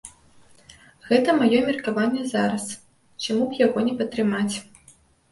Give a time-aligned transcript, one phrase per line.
[1.09, 2.63] Гэта маё меркаванне зараз,
[3.25, 4.55] чаму б яго не падтрымаць.